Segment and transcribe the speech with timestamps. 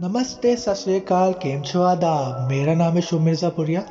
[0.00, 2.48] नमस्ते सत श्रीकाल केम छो आदाब?
[2.48, 3.82] मेरा नाम है शुभ मिर्ज़ापुरिया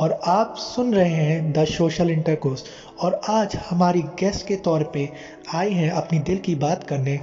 [0.00, 2.64] और आप सुन रहे हैं द सोशल इंटरकोर्स
[3.04, 5.08] और आज हमारी गेस्ट के तौर पे
[5.54, 7.18] आई हैं अपनी दिल की बात करने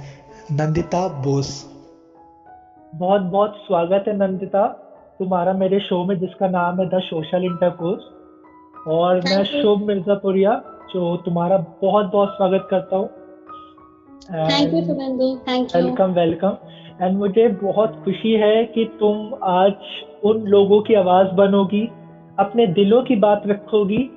[0.52, 1.50] नंदिता बोस।
[2.94, 4.66] बहुत बहुत स्वागत है नंदिता।
[5.20, 10.60] तुम्हारा मेरे शो में जिसका नाम है द सोशल इंटरकोर्स और मैं शुभ मिर्ज़ापुरिया
[10.94, 13.08] जो तुम्हारा बहुत बहुत स्वागत करता हूँ।
[14.30, 16.56] Thank you and Shubhendu thank you welcome welcome
[17.02, 19.72] and मुझे बहुत खुशी है कि तुम आज
[20.24, 21.88] उन लोगों की आवाज़ बनोगी
[22.38, 24.10] अपने दिलों की बात रखोगी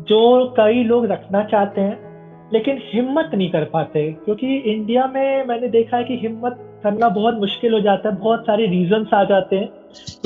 [0.00, 2.12] जो कई लोग रखना चाहते हैं
[2.52, 7.34] लेकिन हिम्मत नहीं कर पाते। क्योंकि इंडिया में मैंने देखा है कि हिम्मत करना बहुत
[7.34, 9.68] मुश्किल हो जाता है बहुत सारे रीजंस आ जाते हैं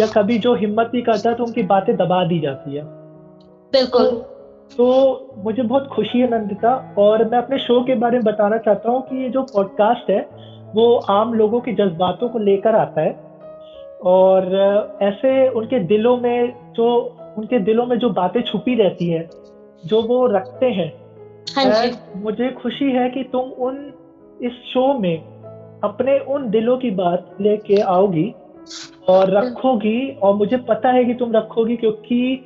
[0.00, 2.82] या कभी जो हिम्मत नहीं करता तो उनकी बातें दबा दी जाती है।
[3.72, 4.36] बिल्कुल। तो
[4.78, 8.90] तो मुझे बहुत खुशी है नंदिता और मैं अपने शो के बारे में बताना चाहता
[8.90, 10.28] हूँ कि ये जो पॉडकास्ट है
[10.74, 13.26] वो आम लोगों के जज्बातों को लेकर आता है।
[14.04, 14.54] और
[15.02, 19.28] ऐसे उनके दिलों में जो उनके दिलों में जो बातें छुपी रहती है
[19.86, 20.92] जो वो रखते हैं
[21.56, 23.92] हाँ जी। मुझे खुशी है कि तुम उन
[24.42, 25.16] इस शो में
[25.84, 28.34] अपने उन दिलों की बात लेके आओगी
[29.08, 32.44] और रखोगी और मुझे पता है कि तुम रखोगी क्योंकि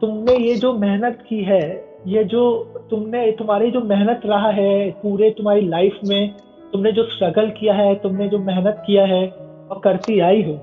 [0.00, 1.62] तुमने ये जो मेहनत की है
[2.06, 2.42] ये जो
[2.90, 6.34] तुमने तुम्हारी जो मेहनत रहा है पूरे तुम्हारी लाइफ में
[6.72, 9.26] तुमने जो स्ट्रगल किया है, तुमने जो मेहनत किया है
[9.70, 10.58] और करती आई हो।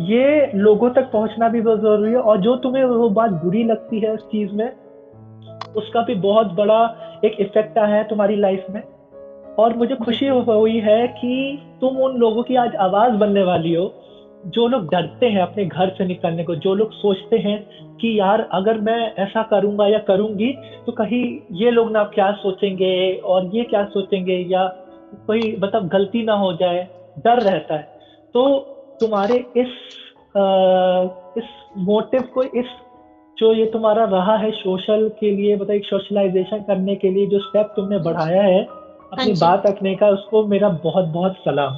[0.00, 4.00] ये लोगों तक पहुँचना भी बहुत ज़रूरी है और जो तुम्हें वो बात बुरी लगती
[4.00, 4.70] है उस चीज़ में,
[5.76, 6.80] उसका भी बहुत बड़ा
[7.24, 8.82] एक इफ़ेक्ट आया है तुम्हारी लाइफ में।
[9.58, 13.92] और मुझे खुशी हुई है कि तुम उन लोगों की आज आवाज़ बनने वाली हो,
[14.46, 17.58] जो लोग डरते हैं अपने घर से निकलने को, जो लोग सोचते हैं
[18.00, 20.52] कि यार, अगर मैं ऐसा करूँगा या करूँगी
[20.86, 24.66] तो कहीं ये लोग ना क्या सोचेंगे और ये क्या सोचेंगे या
[25.26, 26.88] कोई मतलब गलती ना हो जाए
[27.24, 27.82] डर रहता है।
[28.34, 28.58] तो
[29.00, 29.66] तुम्हारे इस
[30.36, 30.40] अ,
[31.38, 31.44] इस
[31.78, 32.66] मोटिव को इस
[33.38, 37.38] जो ये तुम्हारा रहा है सोशल के लिए मतलब एक सोशलाइजेशन करने के लिए जो
[37.38, 41.74] स्टेप तुमने बढ़ाया है अपनी हाँ बात रखने का उसको मेरा बहुत बहुत सलाम।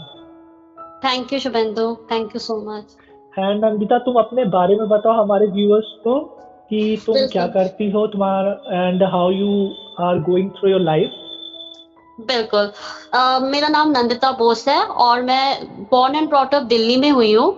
[1.04, 2.96] Thank you Shubhendu thank you so much
[3.38, 6.20] and Ankita तुम अपने बारे में बताओ हमारे व्यूअर्स को
[6.70, 9.70] कि तुम क्या करती हो तुम्हारा and how you
[10.00, 11.10] are going through your life
[12.18, 12.70] बिल्कुल।
[13.48, 15.58] मेरा नाम नंदिता बोस है और मैं
[15.90, 17.48] born and brought up Delhi में हुई हूँ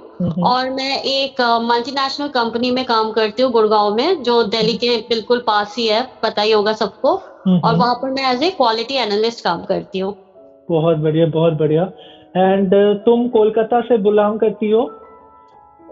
[0.45, 5.39] और मैं एक मल्टीनेशनल कंपनी में काम करती हूँ गुड़गांव में जो दिल्ली के बिल्कुल
[5.47, 7.15] पास ही है पता ही होगा सबको।
[7.65, 10.15] और वहाँ पर मैं एज ए क्वालिटी एनालिस्ट काम करती हूँ।
[10.71, 11.85] बहुत बढ़िया बहुत बढ़िया।
[12.37, 14.83] एंड तुम कोलकाता से बिलोंग करती हो?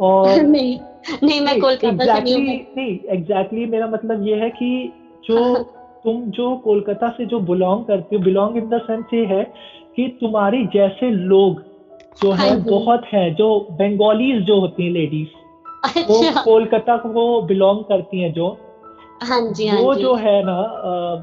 [0.00, 0.76] और नहीं
[1.22, 4.92] नहीं मैं कोलकाता से नहीं एग्जैक्टली हूँ एग्जैक्टली मेरा मतलब ये है कि
[5.24, 5.64] जो
[6.04, 9.42] तुम जो कोलकाता से जो बिलोंग करती हो बिलोंग इन द सेंस ये है
[9.97, 11.62] कि तुम्हारी जैसे लोग
[12.22, 15.28] जो हाँ है बहुत हैं जो बंगालीज जो होती हैं लेडीज़
[16.08, 18.56] वो अच्छा। कोलकाता को बिलोंग करती हैं जो।
[19.22, 20.60] हाँ जी हाँ वो जी। जो है ना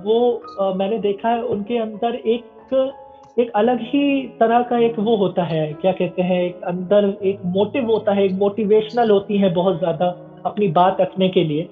[0.05, 2.91] वो मैंने देखा है उनके अंदर एक
[3.37, 7.39] एक अलग ही तरह का एक वो होता है क्या कहते हैं एक अंदर एक
[7.45, 10.13] मोटिव होता है एक मोटिवेशनल होती है बहुत ज़्यादा
[10.45, 11.67] अपनी बात रखने के लिए।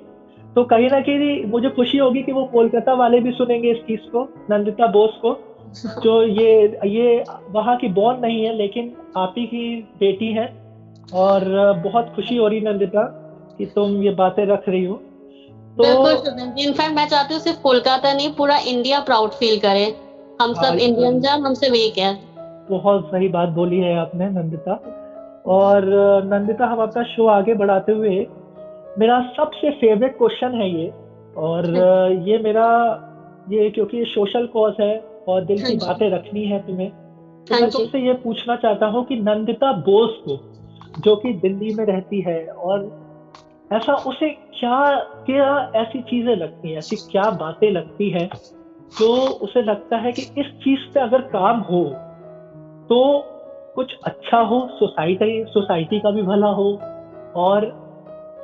[0.56, 4.10] तो कहीं ना कहीं मुझे खुशी होगी कि वो कोलकाता वाले भी सुनेंगे इस चीज़
[4.12, 5.38] को नंदिता बोस को
[6.04, 10.46] जो ये ये वहाँ की बॉर्न नहीं है लेकिन आप ही की बेटी है।
[11.14, 11.44] और
[11.86, 13.04] बहुत खुशी हो रही नंदिता
[13.58, 14.96] कि तुम ये बातें रख रही हो।
[15.78, 15.84] तो
[16.62, 19.86] इनफैक्ट मैं चाहती हूँ सिर्फ़ कोलकाता नहीं पूरा इंडिया प्राउड फील करे।
[20.42, 22.14] हम सब इंडियन हैं हम सिर्फ़ एक है।
[22.70, 24.74] बहुत सही बात बोली है आपने नंदिता।
[25.46, 25.86] और
[26.26, 28.10] नंदिता हम अपना शो आगे बढ़ाते हुए
[29.00, 30.92] मेरा सबसे फेवरेट क्वेश्चन है ये।
[31.38, 31.66] और
[32.30, 32.68] ये मेरा
[33.52, 37.54] ये क्योंकि ये सोशल कॉज है और दिल हाँ की बातें रखनी है तुम्हें। तो
[37.54, 40.38] हाँ मैं तुमसे ये पूछना चाहता हूँ कि नंदिता बोस को
[41.00, 42.84] जो कि दिल्ली में रहती है और
[43.72, 48.28] ऐसा उसे क्या क्या ऐसी चीज़ें लगती हैं ऐसी क्या बातें लगती हैं
[49.00, 49.12] जो
[49.42, 51.84] उसे लगता है कि इस चीज़ पे अगर काम हो
[52.90, 53.00] तो
[53.76, 56.80] कुछ अच्छा हो सोसाइटी सोसाइटी का भी भला हो
[57.36, 57.66] और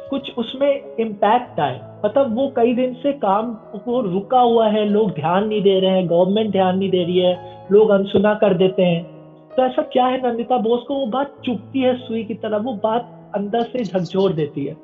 [0.10, 0.70] कुछ उसमें
[1.00, 3.52] इम्पैक्ट आए। मतलब वो कई दिन से काम
[3.88, 7.18] वो रुका हुआ है लोग ध्यान नहीं दे रहे हैं गवर्नमेंट ध्यान नहीं दे रही
[7.18, 9.04] है लोग अनसुना कर देते हैं।
[9.52, 10.96] तो ऐसा क्या है नंदिता बोस को?
[10.96, 14.76] वो बात चुपती है सुई की तरह वो बात अंदर से झकझोर देती है।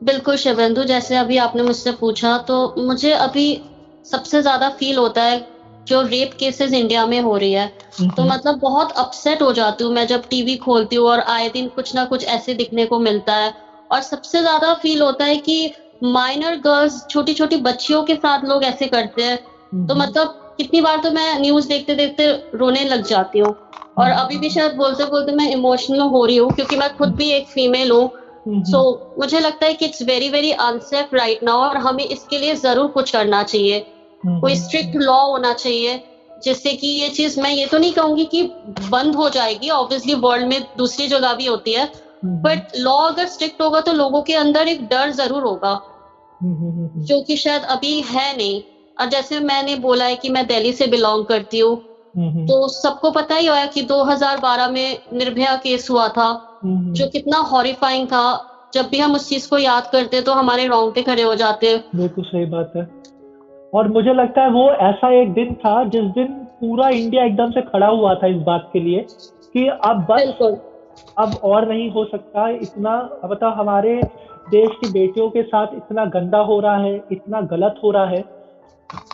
[0.00, 3.46] बिल्कुल शिवेंदु जैसे अभी आपने मुझसे पूछा तो मुझे अभी
[4.06, 5.40] सबसे ज़्यादा फील होता है
[5.86, 7.66] जो रेप केसेस इंडिया में हो रही है।
[8.16, 11.68] तो मतलब बहुत अपसेट हो जाती हूँ मैं जब टीवी खोलती हूँ और आए दिन
[11.68, 13.50] कुछ ना कुछ ऐसे दिखने को मिलता है।
[13.92, 15.70] और सबसे ज़्यादा फील होता है कि
[16.04, 19.36] माइनर गर्ल्स छोटी छोटी बच्चियों के साथ लोग ऐसे करते हैं।
[19.86, 23.54] तो मतलब कितनी बार तो मैं न्यूज़ देखते देखते रोने लग जाती हूँ।
[23.98, 27.30] और अभी भी शायद बोलते बोलते मैं इमोशनल हो रही हूँ क्योंकि मैं खुद भी
[27.30, 28.04] एक फीमेल हूँ।
[28.46, 32.38] हम्म, सो मुझे लगता है कि it's very very unsafe right now और हमें इसके
[32.38, 33.84] लिए ज़रूर कुछ करना चाहिए।
[34.22, 36.00] हम्म, कोई स्ट्रिक्ट लॉ होना चाहिए
[36.30, 38.42] जिससे कि ये चीज़ मैं ये तो नहीं कहूँगी कि
[38.90, 43.26] बंद हो जाएगी। ऑब्वियसली वर्ल्ड में दूसरी जगह भी होती है हम्म, बट लॉ अगर
[43.26, 45.78] स्ट्रिक्ट होगा तो लोगों के अंदर एक डर ज़रूर होगा।
[46.40, 48.60] जो कि शायद अभी है नहीं।
[48.96, 51.76] और जैसे मैंने बोला है कि मैं दिल्ली से बिलोंग करती हूँ
[52.46, 56.32] तो सबको पता ही होगा कि 2012 में निर्भया केस हुआ था
[56.64, 61.02] जो कितना हॉरिफाइंग था। जब भी हम उस चीज़ को याद करते तो हमारे रोंगटे
[61.02, 62.82] खड़े हो जाते बिल्कुल सही बात है।
[63.74, 66.26] और मुझे लगता है वो ऐसा एक दिन था जिस दिन
[66.60, 69.04] पूरा इंडिया एकदम से खड़ा हुआ था इस बात के लिए
[69.54, 70.34] कि अब बस
[71.18, 74.02] अब और नहीं हो सकता, इतना बताओ हमारे
[74.50, 78.24] देश की बेटियों के साथ इतना गंदा हो रहा है, इतना गलत हो रहा है।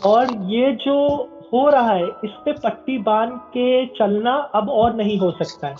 [0.05, 1.07] और ये जो
[1.53, 5.75] हो रहा है, इस पे पट्टी बाँध के चलना अब और नहीं हो सकता है।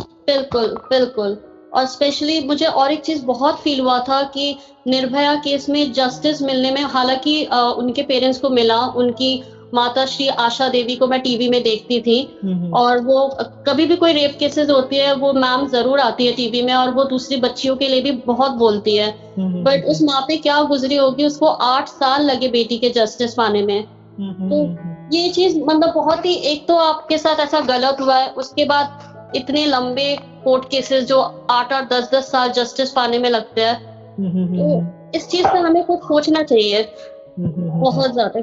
[0.00, 1.38] बिल्कुल बिल्कुल।
[1.74, 4.56] और स्पेशली मुझे और एक चीज़ बहुत फील हुआ था कि
[4.86, 9.42] निर्भया केस में जस्टिस मिलने में, हालाँकि उनके पेरेंट्स को मिला, उनकी
[9.74, 13.26] माता श्री आशा देवी को मैं टीवी में देखती थी। हम्म, और वो
[13.66, 16.90] कभी भी कोई रेप केसेस होती है वो मैम ज़रूर आती है टीवी में और
[16.90, 19.08] वो दूसरी बच्चियों के लिए भी बहुत बोलती है।
[19.38, 23.34] हम्म, बट उस माँ पे क्या गुजरी होगी उसको आठ साल लगे बेटी के जस्टिस
[23.34, 27.40] पाने में। हम्म, हम्म, तो हम्म, ये चीज़ मतलब बहुत ही एक तो आपके साथ
[27.40, 31.20] ऐसा गलत हुआ है उसके बाद इतने लंबे कोर्ट केसेस जो
[31.50, 35.28] आठ आठ दस दस साल जस्टिस पाने में लगते हैं। हम्म, हम्म, तो हम्म, इस
[35.28, 38.40] चीज़ पे हमें कुछ सोचना चाहिए। हम्म, हम्म, हम्म, बहुत ज़्यादा।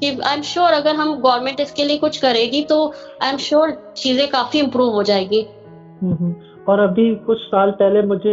[0.00, 2.84] कि आई एम श्योर अगर हम गवर्नमेंट इसके लिए कुछ करेगी तो
[3.22, 5.46] आई एम श्योर चीज़ें काफ़ी इम्प्रूव हो जाएगी।
[6.02, 6.34] हम्म, हम्म।
[6.68, 8.32] और अभी कुछ साल पहले मुझे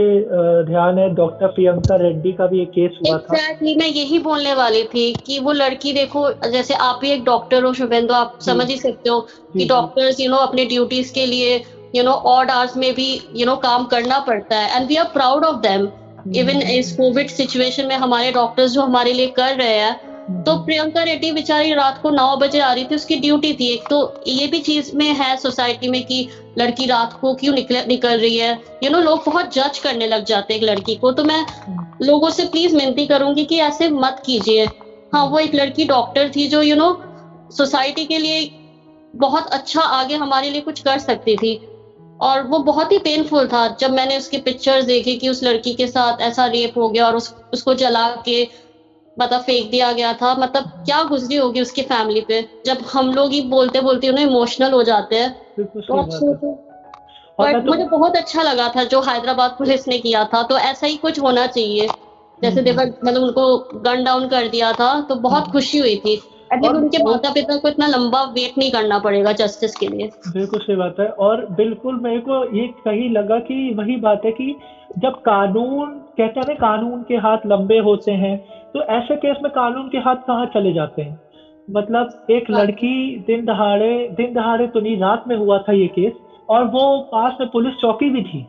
[0.65, 4.53] ध्यान है डॉक्टर प्रियंका रेड्डी का भी एक केस हुआ था। एग्जैक्टली मैं यही बोलने
[4.53, 8.69] वाली थी कि वो लड़की देखो जैसे आप भी एक डॉक्टर हो शुभेंदु आप समझ
[8.69, 9.19] ही सकते हो
[9.53, 11.55] कि। डॉक्टर्स यू नो अपने ड्यूटीज़ के लिए
[11.95, 14.87] यू नो ऑड आवर्स में भी यू you नो know, काम करना पड़ता है। And
[14.87, 15.87] we are proud of them
[16.35, 21.03] even इस कोविड सिचुएशन में हमारे डॉक्टर्स जो हमारे लिए कर रहे हैं तो प्रियंका
[21.03, 24.47] रेड्डी बेचारी रात को नौ बजे आ रही थी, उसकी ड्यूटी थी। एक तो ये
[24.47, 26.27] भी चीज़ में है सोसाइटी में कि
[26.59, 28.51] लड़की रात को क्यों निकल निकल रही है?
[28.83, 31.45] यू नो लोग बहुत जज करने लग जाते हैं एक लड़की को। तो मैं
[32.01, 34.65] लोगों से प्लीज़ विनती करूँगी कि ऐसे मत कीजिए।
[35.13, 36.91] हाँ वो एक लड़की डॉक्टर थी जो यू नो
[37.57, 38.49] सोसाइटी के लिए
[39.15, 41.59] बहुत अच्छा आगे हमारे लिए कुछ कर सकती थी।
[42.21, 45.87] और वो बहुत ही पेनफुल था। जब मैंने उसकी पिक्चर्स देखी कि उस लड़की के
[45.87, 48.66] साथ ऐसा रेप हो गया और उस, उसको जला के
[49.19, 52.41] मतलब फेंक दिया गया था। मतलब क्या गुजरी होगी उसकी फैमिली पे?
[52.65, 55.81] जब हम लोग ही बोलते बोलते उन्हें इमोशनल हो जाते हैं। तो
[56.11, 60.57] सही बट तो मुझे बहुत अच्छा लगा था जो हैदराबाद पुलिस ने किया था। तो
[60.57, 61.87] ऐसा ही कुछ होना चाहिए।
[62.41, 65.95] जैसे हम्म। देवर मतलब उनको गन डाउन कर दिया था तो बहुत हम्म। खुशी हुई
[65.95, 66.13] थी।
[66.53, 70.59] एटलीस्ट उनके माता पिता को इतना लंबा वेट नहीं करना पड़ेगा जस्टिस के लिए। बिल्कुल
[70.59, 74.55] सही बात है। और बिल्कुल मेरे को ये कहीं लगा कि वही बात है कि
[74.97, 78.35] जब कानून कहते हैं कानून के हाथ लंबे होते हैं
[78.77, 81.19] तो ऐसे केस में कानून के हाथ कहाँ चले जाते हैं?
[81.71, 85.87] मतलब एक हाँ। लड़की दिन दहाड़े दिन दहाड़े तो नहीं रात में हुआ था ये
[85.87, 86.13] केस
[86.49, 88.45] और वो पास में पुलिस चौकी भी थी।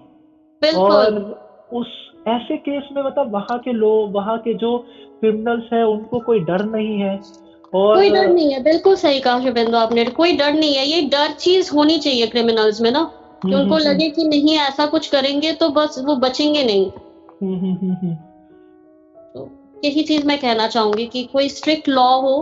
[0.76, 1.36] और
[1.72, 1.86] उस
[2.28, 4.78] ऐसे केस में मतलब वहाँ के लोग वहाँ के जो
[5.20, 7.20] क्रिमिनल्स हैं उनको कोई डर नहीं है
[7.74, 11.02] और कोई डर नहीं है। बिल्कुल सही कहा शुभेंदु आपने। कोई डर नहीं है। ये
[11.02, 13.10] डर चीज़ होनी चाहिए क्रिमिनल्स में ना।
[13.42, 16.90] कि हम्म, उनको हम्म, लगे कि नहीं ऐसा कुछ करेंगे तो बस वो बचेंगे नहीं।
[19.84, 22.36] यही चीज़ मैं कहना चाहूँगी कि कोई स्ट्रिक्ट लॉ हो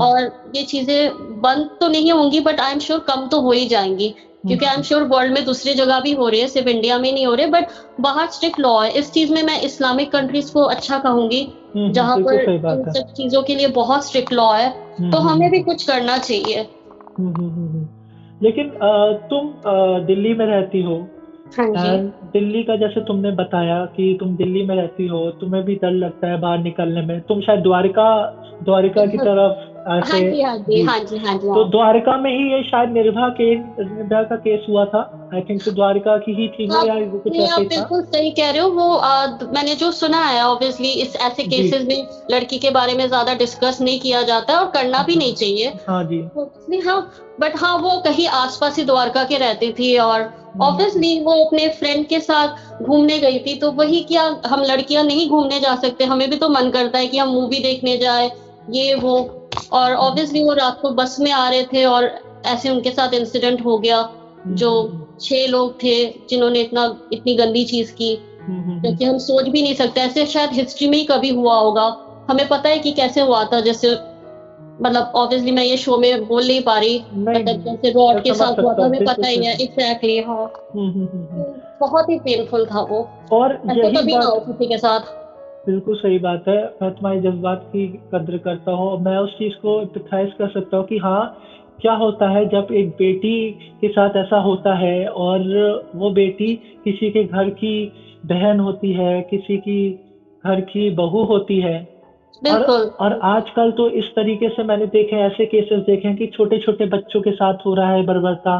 [0.00, 3.66] और ये चीज़ें बंद तो नहीं होंगी बट आई एम श्योर कम तो हो ही
[3.66, 4.08] जाएँगी
[4.46, 7.12] क्योंकि आई एम श्योर वर्ल्ड में दूसरी जगह भी हो रही है सिर्फ़ इंडिया में
[7.12, 7.66] नहीं हो रहे बट
[8.00, 11.46] बाहर स्ट्रिक्ट लॉ है। इस चीज़ में मैं इस्लामिक कंट्रीज़ को अच्छा कहूँगी
[11.76, 14.70] जहाँ पर इन सब चीज़ों के लिए बहुत स्ट्रिक्ट लॉ है
[15.10, 16.66] तो हमें भी कुछ करना चाहिए।
[18.40, 18.70] लेकिन
[19.30, 19.52] तुम
[20.06, 20.96] दिल्ली में रहती हो
[22.24, 26.26] दिल्ली का जैसे तुमने बताया कि तुम दिल्ली में रहती हो तुम्हें भी डर लगता
[26.26, 28.08] है बाहर निकलने में। तुम शायद द्वारिका
[28.62, 32.16] द्वारिका की तरफ़ हाँ ऐसे जी हाँ जी जी। हाँ जी हाँ जी तो। द्वारिका
[32.16, 35.00] में ही ये शायद निर्भया के निर्भया का केस हुआ था।
[35.34, 38.30] आई थिंक तो द्वारिका की ही थी हाँ, या वो कुछ ऐसे आप बिल्कुल सही
[38.30, 42.58] कह रहे हो। वो आ, मैंने जो सुना है ऑब्वियसली इस ऐसे केसेस में लड़की
[42.58, 46.20] के बारे में ज़्यादा डिस्कस नहीं किया जाता और करना भी नहीं चाहिए। हाँ जी।
[46.38, 47.00] Obviously, हाँ
[47.40, 50.28] बट हाँ वो कहीं आसपास ही द्वारका के रहती थी और
[50.62, 55.28] ऑब्वियसली वो अपने फ्रेंड के साथ घूमने गई थी। तो वही क्या हम लड़कियाँ नहीं
[55.28, 58.30] घूमने जा सकते। हमें भी तो मन करता है कि हम मूवी देखने जाए।
[58.70, 62.10] ये वो। और ऑब्वियसली वो रात को बस में आ रहे थे और
[62.46, 64.10] ऐसे उनके साथ इंसिडेंट हो गया
[64.46, 64.84] जो
[65.20, 69.62] छह लोग थे जिन्होंने इतना इतनी गंदी चीज़ की। हम्म, हम्म, क्योंकि हम सोच भी
[69.62, 71.96] नहीं सकते। ऐसे शायद हिस्ट्री में ही कभी हुआ होगा।
[72.30, 73.90] हमें पता है कि कैसे हुआ था जैसे
[74.82, 77.04] मतलब ऑब्वियसली मैं ये शो में बोल नहीं पा रही
[77.38, 81.06] मतलब जैसे रॉड के साथ हुआ था हमें पता ही है। एग्जैक्टली हाँ। हम्म, हम्म,
[81.06, 81.44] हम्म, हम्म।
[81.80, 83.52] बहुत ही पेनफुल था वो। और
[84.00, 85.27] कभी ना हो किसी के साथ।
[85.66, 89.80] बिल्कुल सही बात है। मैं तुम्हारी जज्बात की कद्र करता हूँ मैं उस चीज़ को
[89.80, 91.34] एम्पैथाइज कर सकता हूँ कि हाँ
[91.80, 93.50] क्या होता है जब एक बेटी
[93.80, 95.42] के साथ ऐसा होता है और
[95.94, 97.74] वो बेटी किसी के घर की
[98.26, 99.78] बहन होती है किसी की
[100.44, 101.78] घर की बहू होती है।
[102.42, 106.58] बिल्कुल। और आजकल तो इस तरीके से मैंने देखे ऐसे केसेस देखे हैं कि छोटे
[106.58, 108.58] छोटे बच्चों के साथ हो रहा है बर्बरता।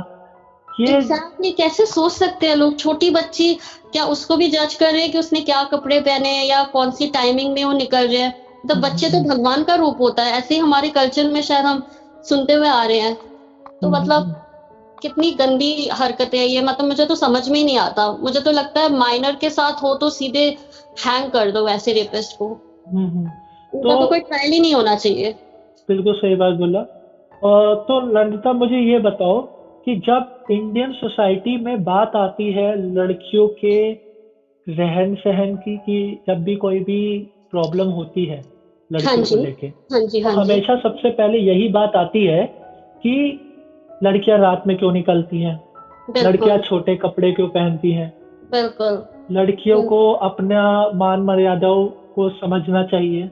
[0.80, 2.76] ये एग्जैक्टली कैसे सोच सकते हैं लोग?
[2.76, 3.54] छोटी बच्ची
[3.92, 6.90] क्या उसको भी जज कर रहे हैं कि उसने क्या कपड़े पहने हैं या कौन
[6.90, 8.42] सी टाइमिंग में वो निकल रहे हैं?
[8.68, 11.87] तो बच्चे तो भगवान का रूप होता है। ऐसे ही हमारे कल्चर में शायद हम
[12.28, 14.23] सुनते हुए आ रहे हैं। तो मतलब
[15.02, 18.50] कितनी गंदी हरकतें हैं ये। मतलब मुझे तो समझ में ही नहीं आता। मुझे तो
[18.50, 20.56] लगता है माइनर के साथ हो तो सीधे
[21.06, 22.44] हैंग कर दो वैसे रेपिस्ट को।
[23.75, 25.32] उनका तो- तो कोई ट्रायल ही नहीं होना चाहिए।
[25.88, 26.78] बिल्कुल सही बात बोला।
[27.42, 29.58] और तो नंदिता मुझे ये बताओ
[29.88, 33.92] कि जब इंडियन सोसाइटी में बात आती है लड़कियों के
[34.68, 38.42] रहन सहन की कि जब भी कोई भी प्रॉब्लम होती है
[38.92, 42.45] लड़कियों हाँ को लेके हाँ जी हाँ हमेशा सबसे पहले यही बात आती है
[43.02, 43.40] कि
[44.02, 45.61] लड़कियाँ रात में क्यों निकलती हैं?
[46.16, 48.12] लड़कियाँ छोटे कपड़े क्यों पहनती हैं?
[48.52, 53.30] बिल्कुल। लड़कियों हम्म। को अपना मान मर्यादाओं को समझना चाहिए।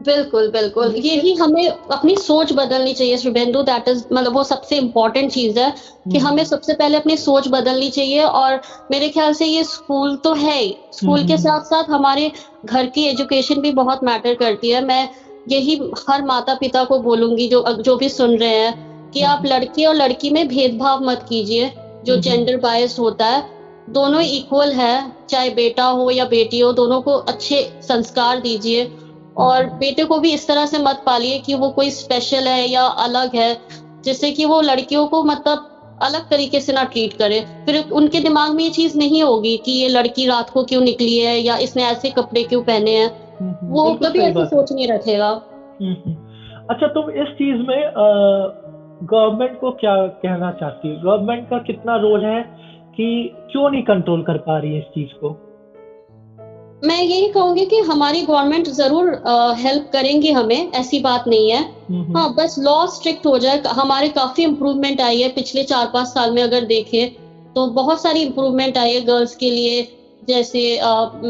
[0.00, 5.30] बिल्कुल बिल्कुल। यही हमें अपनी सोच बदलनी चाहिए शुभेंदु दैट इज़ मतलब वो सबसे इम्पोर्टेंट
[5.32, 9.46] चीज़ है कि हम्म, हमें सबसे पहले अपनी सोच बदलनी चाहिए और मेरे ख्याल से
[9.46, 12.30] ये स्कूल तो है ही। स्कूल के हम्म। साथ साथ हमारे
[12.64, 15.08] घर की एजुकेशन भी बहुत मैटर करती है। मैं
[15.48, 15.78] यही
[16.08, 19.94] हर माता पिता को बोलूँगी जो जो भी सुन रहे हैं कि आप लड़के और
[19.94, 21.70] लड़की में भेदभाव मत कीजिए
[22.04, 23.42] जो हम्म। जेंडर बायस होता है।
[23.90, 28.84] दोनों इक्वल है चाहे बेटा हो या बेटी हो दोनों को अच्छे संस्कार दीजिए।
[29.36, 32.82] और बेटे को भी इस तरह से मत पालिए कि वो कोई स्पेशल है या
[32.82, 33.56] अलग है
[34.04, 35.66] जिससे कि वो लड़कियों को मतलब
[36.02, 39.72] अलग तरीके से ना ट्रीट करे। फिर उनके दिमाग में ये चीज़ नहीं होगी कि
[39.72, 43.08] ये लड़की रात को क्यों निकली है या इसने ऐसे कपड़े क्यों पहने हैं।
[43.62, 45.30] वो कभी ऐसी सोच नहीं रखेगा।
[46.70, 47.90] अच्छा तुम इस चीज़ में
[49.02, 50.96] गवर्नमेंट को क्या कहना चाहती हो?
[51.04, 52.42] गवर्नमेंट का कितना रोल है
[52.96, 55.49] कि क्यों नहीं कंट्रोल कर पा रही है इस चीज़ को?
[56.82, 59.08] मैं यही कहूँगी कि हमारी गवर्नमेंट ज़रूर
[59.58, 63.60] हेल्प करेंगी हमें ऐसी बात नहीं है। हम्म, हम्म, हाँ बस लॉ स्ट्रिक्ट हो जाए
[63.70, 67.08] हमारे काफ़ी इम्प्रूवमेंट आई है पिछले चार पाँच साल में अगर देखें
[67.56, 69.84] तो बहुत सारी इम्प्रूवमेंट आई है गर्ल्स के लिए।
[70.22, 70.62] जैसे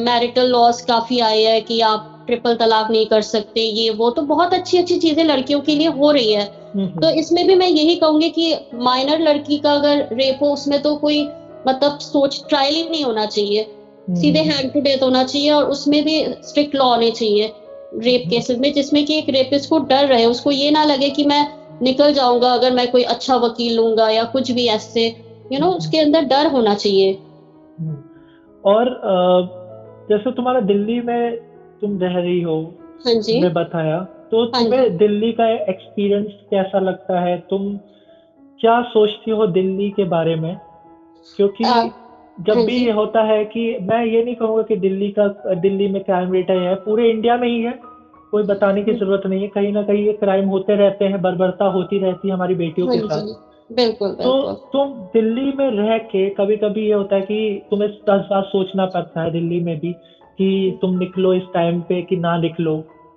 [0.04, 4.22] मैरिटल लॉस काफ़ी आए है कि आप ट्रिपल तलाक नहीं कर सकते ये वो तो
[4.24, 6.42] बहुत अच्छी अच्छी चीज़ें लड़कियों के लिए हो रही है।
[6.76, 10.80] हम्म, तो इसमें भी मैं यही कहूँगी कि माइनर लड़की का अगर रेप हो उसमें
[10.82, 11.22] तो कोई
[11.64, 13.66] मतलब सोच ट्रायल ही नहीं होना चाहिए।
[14.08, 17.46] सीधे हम्म, हैंड टू डेथ होना चाहिए और उसमें भी स्ट्रिक्ट लॉ होने चाहिए
[17.94, 21.24] रेप केसेस में जिसमें कि एक रेपिस्ट को डर रहे उसको ये ना लगे कि
[21.24, 21.46] मैं
[21.82, 25.06] निकल जाऊँगा अगर मैं कोई अच्छा वकील लूँगा या कुछ भी ऐसे
[25.52, 27.10] यू नो उसके अंदर डर होना चाहिए।
[27.80, 27.96] हम्म।
[28.64, 28.88] और
[30.10, 31.36] जैसे तुम्हारा दिल्ली में
[31.80, 32.60] तुम रह रही हो
[33.06, 33.98] हाँ जी। तुमने बताया
[34.30, 37.36] तो हाँ तुम्हें दिल्ली का एक्सपीरियंस कैसा लगता है?
[37.50, 37.76] तुम
[38.60, 40.54] क्या सोचती हो दिल्ली के बारे में?
[41.36, 41.82] क्योंकि आ,
[42.40, 45.88] जब हाँ भी ये होता है कि मैं ये नहीं कहूँगा कि दिल्ली का दिल्ली
[45.88, 47.78] में क्राइम रेट है पूरे इंडिया में ही है
[48.32, 51.20] कोई बताने की हम्म। ज़रूरत नहीं है। कहीं ना कहीं ये क्राइम होते रहते हैं
[51.22, 55.96] बर्बरता होती रहती है हमारी बेटियों हाँ के साथ। बिल्कुल तो तुम दिल्ली में रह
[56.12, 59.78] के कभी कभी ये होता है कि तुम्हें दस बार सोचना पड़ता है दिल्ली में
[59.80, 59.92] भी
[60.38, 62.76] कि तुम निकलो इस टाइम पे कि ना निकलो।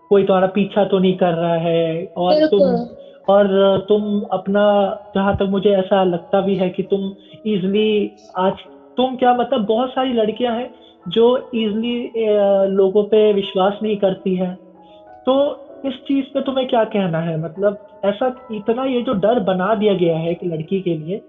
[0.09, 2.63] कोई तुम्हारा पीछा तो नहीं कर रहा है और तुम
[3.27, 3.47] और
[3.89, 4.63] तुम अपना
[5.15, 7.11] जहाँ तक मुझे ऐसा लगता भी है कि तुम
[7.45, 8.53] इजली आज
[8.97, 9.65] तुम क्या मतलब?
[9.65, 10.69] बहुत सारी लड़कियाँ हैं
[11.05, 11.95] जो इजली
[12.75, 14.53] लोगों पे विश्वास नहीं करती हैं।
[15.25, 15.35] तो
[15.85, 17.39] इस चीज़ पे तुम्हें क्या कहना है?
[17.41, 21.21] मतलब ऐसा इतना ये जो डर बना दिया गया है कि लड़की के लिए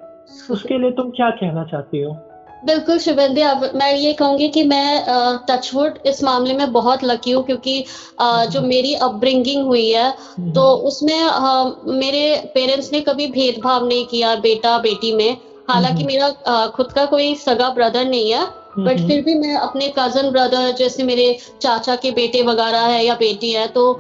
[0.51, 2.17] उसके लिए तुम क्या कहना चाहती हो?
[2.65, 5.03] बिल्कुल शुभेंदी अब मैं ये कहूँगी कि मैं
[5.51, 7.79] टचवुड इस मामले में बहुत लकी हूँ क्योंकि
[8.19, 10.11] अ, जो मेरी अपब्रिंगिंग हुई है
[10.55, 12.23] तो उसमें अ, मेरे
[12.55, 15.37] पेरेंट्स ने कभी भेदभाव नहीं किया बेटा बेटी में।
[15.69, 18.45] हालाँकि। मेरा खुद का कोई सगा ब्रदर नहीं है
[18.87, 23.15] बट फिर भी मैं अपने कज़न ब्रदर जैसे मेरे चाचा के बेटे वगैरह है या
[23.15, 23.91] बेटी है तो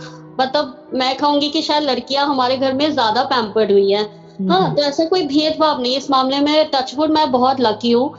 [0.40, 4.06] मतलब मैं कहूँगी कि शायद लड़कियाँ हमारे घर में ज़्यादा पैम्पर्ड हुई हैं।
[4.50, 8.11] हाँ तो ऐसा कोई भेदभाव नहीं इस मामले में टचवुड मैं बहुत लकी हूँ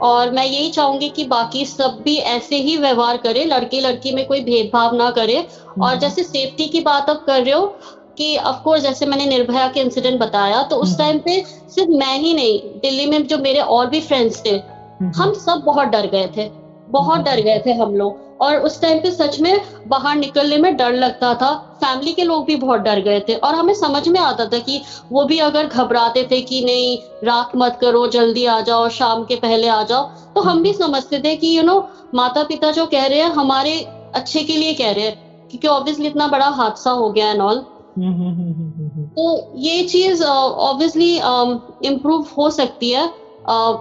[0.00, 4.24] और मैं यही चाहूँगी कि बाकी सब भी ऐसे ही व्यवहार करे लड़के लड़की में
[4.26, 5.44] कोई भेदभाव ना करे
[5.82, 7.78] और जैसे सेफ्टी की बात आप कर रहे हो
[8.18, 11.42] कि ऑफ़ कोर्स जैसे मैंने निर्भया के इंसिडेंट बताया तो उस हम्म। टाइम पे
[11.74, 15.62] सिर्फ़ मैं ही नहीं दिल्ली में जो मेरे और भी फ्रेंड्स थे हम्म, हम सब
[15.64, 16.50] बहुत डर गए थे
[16.90, 20.76] बहुत डर गए थे हम लोग। और उस टाइम पे सच में बाहर निकलने में
[20.76, 24.18] डर लगता था फैमिली के लोग भी बहुत डर गए थे। और हमें समझ में
[24.20, 24.80] आता था कि
[25.12, 29.36] वो भी अगर घबराते थे कि नहीं रात मत करो जल्दी आ जाओ शाम के
[29.36, 30.02] पहले आ जाओ
[30.34, 31.78] तो हम भी समझते थे कि यू नो
[32.14, 33.78] माता पिता जो कह रहे हैं हमारे
[34.14, 37.64] अच्छे के लिए कह रहे हैं क्योंकि ऑब्वियसली इतना बड़ा हादसा हो गया एंड ऑल
[37.98, 41.14] तो ये चीज़ ऑब्वियसली
[41.88, 43.76] इम्प्रूव हो सकती है uh,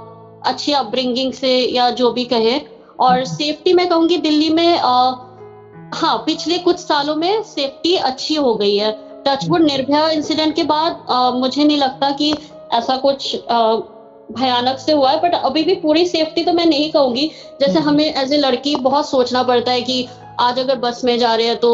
[0.46, 2.60] अच्छी अपब्रिंगिंग से या जो भी कहे
[3.00, 5.14] और। सेफ्टी मैं कहूँगी दिल्ली में uh,
[5.96, 8.92] हाँ पिछले कुछ सालों में सेफ्टी अच्छी हो गई है
[9.28, 12.34] टचवुड। निर्भया इंसिडेंट के बाद uh, मुझे नहीं लगता कि
[12.74, 13.36] ऐसा कुछ
[14.32, 17.30] भयानक से हुआ है बट अभी भी पूरी सेफ्टी तो मैं नहीं कहूँगी
[17.62, 20.06] जैसे। हमें एज ए लड़की बहुत सोचना पड़ता है कि
[20.40, 21.70] आज अगर बस में जा रहे हैं तो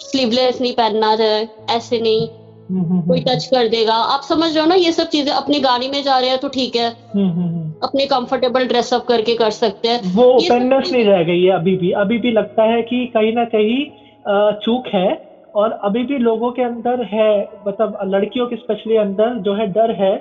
[0.00, 2.28] स्लीवलेस नहीं पहनना है ऐसे नहीं
[2.70, 5.58] हम्म, हम्म, कोई टच कर देगा। आप समझ रहे हो ना ये सब चीज़ें अपनी
[5.60, 9.34] गाड़ी में जा रहे हैं तो ठीक है। हम्म, हम्म, हम्म। अपने कंफर्टेबल ड्रेसअप करके
[9.34, 12.82] कर सकते हैं। वो ओपननेस नहीं रह गई है अभी भी। अभी भी लगता है
[12.82, 13.84] कि कहीं ना कहीं
[14.52, 19.54] चूक है। और अभी भी लोगों के अंदर है मतलब लड़कियों के स्पेशली अंदर जो
[19.54, 20.16] है डर है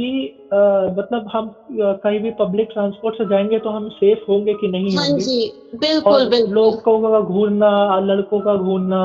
[0.00, 0.56] कि अ,
[0.98, 5.06] मतलब हम कहीं भी पब्लिक ट्रांसपोर्ट से जाएँगे तो हम सेफ़ होंगे कि नहीं हाँ
[5.06, 5.22] होंगे?
[5.24, 9.02] जी बिल्कुल और बिल्कुल। लोगों का घूरना लड़कों का घूरना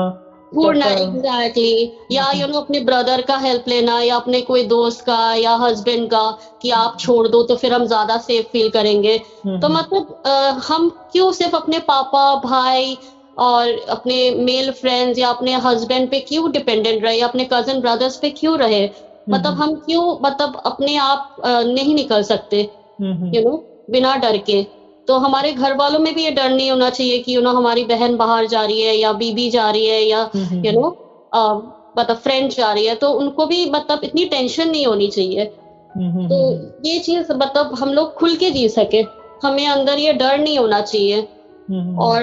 [0.54, 5.00] घूरना एग्जैक्टली या हम्म। यू नो अपने ब्रदर का हेल्प लेना या अपने कोई दोस्त
[5.00, 6.30] का या हस्बैंड का
[6.62, 10.58] कि आप छोड़ दो तो फिर हम ज़्यादा सेफ़ फील करेंगे। हम्म, तो मतलब अ,
[10.68, 12.98] हम क्यों सिर्फ़ अपने पापा भाई
[13.36, 18.30] और अपने मेल फ्रेंड्स या अपने हस्बैंड पे क्यों डिपेंडेंट रहे अपने कज़न ब्रदर्स पे
[18.30, 18.86] क्यों रहे?
[19.28, 22.60] मतलब हम्म, हम क्यों मतलब अपने आप नहीं निकल सकते
[22.98, 24.62] हम्म, हम्म, यू नो बिना डर के।
[25.08, 27.84] तो हमारे घर वालों में भी ये डर नहीं होना चाहिए कि यू नो हमारी
[27.84, 30.88] बहन बाहर जा रही है या बीबी जा रही है या हम्म, हम्म, यू नो
[31.98, 36.08] मतलब फ्रेंड जा रही है तो उनको भी मतलब इतनी टेंशन नहीं होनी चाहिए। हम्म,
[36.10, 39.04] हम्म, तो हम्म, ये चीज़ मतलब हम लोग खुल के जी सके।
[39.42, 42.22] हमें अंदर ये डर नहीं होना चाहिए। हम्म, हम्म, और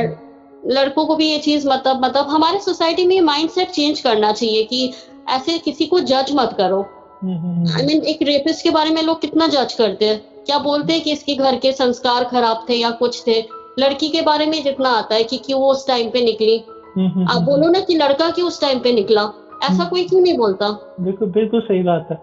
[0.67, 4.91] लड़कों को भी ये चीज़ मतलब मतलब हमारे सोसाइटी में माइंडसेट चेंज करना चाहिए कि
[5.29, 6.81] ऐसे किसी को जज मत करो।
[7.23, 10.21] हम्म, हम्म, आई मीन एक रेपिस्ट के बारे में लोग कितना जज करते हैं?
[10.45, 13.45] क्या बोलते हैं कि इसके घर के संस्कार खराब थे या कुछ थे?
[13.79, 16.61] लड़की के बारे में जितना आता है कि क्यों वो उस टाइम पे निकली?
[16.97, 19.21] हम्म, हम्म, आप हम्म, बोलो ना कि लड़का क्यों उस टाइम पे निकला?
[19.63, 20.95] ऐसा हम्म। कोई क्यों नहीं बोलता?
[20.99, 22.17] बिल्कुल बिल्कुल सही बात है।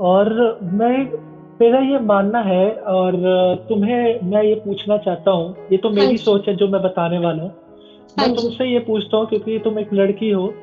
[0.00, 1.04] और मैं
[1.60, 3.12] मेरा ये मानना है और
[3.68, 7.18] तुम्हें मैं ये पूछना चाहता हूँ। ये तो हाँ मेरी सोच है जो मैं बताने
[7.18, 7.50] वाला हूँ।
[8.18, 10.54] हाँ मैं तुमसे ये पूछता हूँ क्योंकि तुम एक लड़की हो।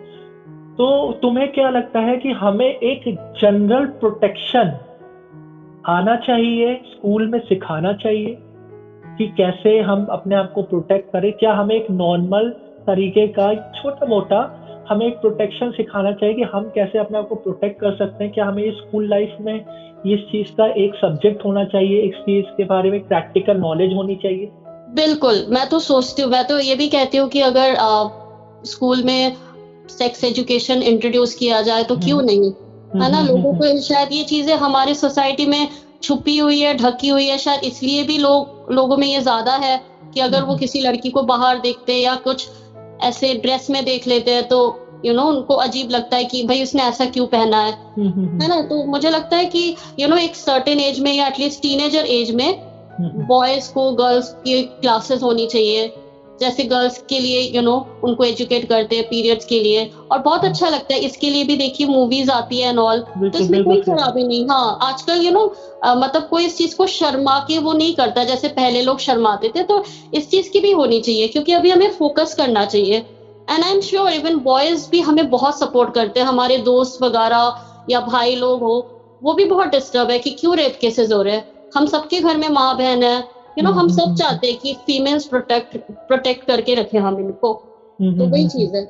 [0.77, 3.03] तो तुम्हें क्या लगता है कि हमें एक
[3.41, 4.71] जनरल प्रोटेक्शन
[5.87, 8.37] आना चाहिए स्कूल में सिखाना चाहिए
[9.17, 11.31] कि कैसे हम अपने आप को प्रोटेक्ट करें?
[11.33, 12.49] क्या हमें एक नॉर्मल
[12.87, 14.39] तरीके का छोटा मोटा
[14.89, 18.33] हमें एक प्रोटेक्शन सिखाना चाहिए कि हम कैसे अपने आप को प्रोटेक्ट कर सकते हैं?
[18.33, 19.55] क्या हमें स्कूल लाइफ में
[20.05, 24.15] इस चीज़ का एक सब्जेक्ट होना चाहिए इस चीज़ के बारे में प्रैक्टिकल नॉलेज होनी
[24.15, 24.49] चाहिए?
[24.95, 28.05] बिल्कुल मैं तो सोचती हूँ मैं तो ये भी कहती हूँ कि अगर आ,
[28.65, 29.31] स्कूल में
[29.89, 32.51] सेक्स एजुकेशन इंट्रोड्यूस किया जाए तो क्यों हम्म। नहीं?
[32.95, 33.17] है ना?
[33.17, 35.67] हम्म, लोगों हम्म, को शायद ये चीज़ें हमारे सोसाइटी में
[36.03, 39.79] छुपी हुई है ढकी हुई है शायद इसलिए भी लोग लोगों में ये ज़्यादा है
[40.13, 42.47] कि अगर वो। किसी लड़की को बाहर देखते हैं या कुछ
[43.03, 44.59] ऐसे ड्रेस में देख लेते हैं तो
[45.05, 47.71] यू नो उनको अजीब लगता है कि भाई उसने ऐसा क्यों पहना है?
[47.71, 48.61] है ना?
[48.61, 52.31] तो मुझे लगता है कि यू नो एक सर्टेन एज में या एटलीस्ट टीनेजर एज
[52.31, 52.53] में
[53.27, 55.87] बॉयज़ को गर्ल्स की क्लासेस होनी चाहिए।
[56.39, 59.87] जैसे गर्ल्स के लिए यू you नो know, उनको एजुकेट करते हैं पीरियड्स के लिए।
[60.11, 63.39] और बहुत अच्छा लगता है इसके लिए भी देखिए मूवीज़ आती है एंड ऑल तो
[63.39, 65.45] इसमें कोई खराबी नहीं हाँ आजकल यू नो
[65.85, 69.63] मतलब कोई इस चीज़ को शर्मा के वो नहीं करता जैसे पहले लोग शर्माते थे
[69.63, 69.81] तो
[70.13, 73.01] इस चीज़ की भी होनी चाहिए क्योंकि अभी हमें फोकस करना चाहिए।
[73.47, 77.55] And I am sure even boys भी हमें बहुत सपोर्ट करते हैं हमारे दोस्त वगैरह
[77.89, 78.75] या भाई लोग हो
[79.21, 81.43] वो भी बहुत डिस्टर्ब है कि क्यों रेप केसेस हो रहे हैं?
[81.71, 83.23] हम सबके घर में माँ बहन है
[83.57, 87.51] यू नो हम सब हम्म, चाहते हैं कि फीमेल्स प्रोटेक्ट प्रोटेक्ट करके रखें हम इनको।
[88.01, 88.85] हम्म, तो वही हम्म, चीज़ है।